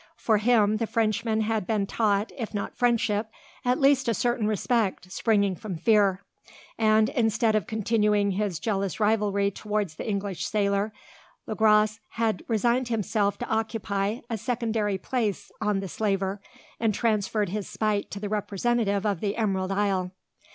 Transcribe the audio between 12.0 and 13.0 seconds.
had resigned